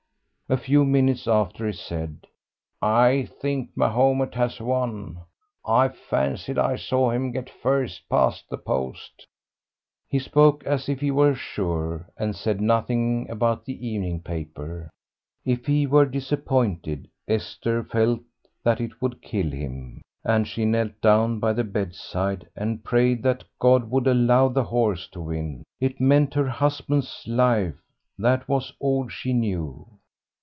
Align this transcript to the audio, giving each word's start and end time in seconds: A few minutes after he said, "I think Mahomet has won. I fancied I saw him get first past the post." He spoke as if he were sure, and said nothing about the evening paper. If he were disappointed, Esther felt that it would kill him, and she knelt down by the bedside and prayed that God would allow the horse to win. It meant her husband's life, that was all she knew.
A 0.49 0.57
few 0.57 0.83
minutes 0.83 1.29
after 1.29 1.65
he 1.65 1.71
said, 1.71 2.27
"I 2.81 3.29
think 3.39 3.69
Mahomet 3.73 4.33
has 4.35 4.59
won. 4.59 5.21
I 5.65 5.87
fancied 5.87 6.57
I 6.57 6.75
saw 6.75 7.11
him 7.11 7.31
get 7.31 7.49
first 7.49 8.09
past 8.09 8.49
the 8.49 8.57
post." 8.57 9.25
He 10.09 10.19
spoke 10.19 10.61
as 10.65 10.89
if 10.89 10.99
he 10.99 11.09
were 11.09 11.35
sure, 11.35 12.05
and 12.17 12.35
said 12.35 12.59
nothing 12.59 13.29
about 13.29 13.63
the 13.63 13.87
evening 13.87 14.23
paper. 14.23 14.89
If 15.45 15.67
he 15.67 15.87
were 15.87 16.05
disappointed, 16.05 17.07
Esther 17.29 17.81
felt 17.85 18.19
that 18.61 18.81
it 18.81 19.01
would 19.01 19.21
kill 19.21 19.51
him, 19.51 20.01
and 20.25 20.45
she 20.45 20.65
knelt 20.65 20.99
down 20.99 21.39
by 21.39 21.53
the 21.53 21.63
bedside 21.63 22.49
and 22.57 22.83
prayed 22.83 23.23
that 23.23 23.45
God 23.57 23.89
would 23.89 24.05
allow 24.05 24.49
the 24.49 24.65
horse 24.65 25.07
to 25.13 25.21
win. 25.21 25.63
It 25.79 26.01
meant 26.01 26.33
her 26.33 26.49
husband's 26.49 27.23
life, 27.25 27.81
that 28.19 28.49
was 28.49 28.73
all 28.81 29.07
she 29.07 29.31
knew. 29.31 29.87